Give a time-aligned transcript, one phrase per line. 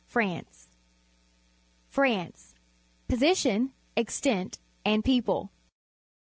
[0.07, 0.67] FRANCE
[1.93, 2.55] /fx^'^
[3.07, 5.51] Position, Extent, and People.